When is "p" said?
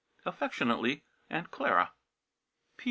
1.91-1.93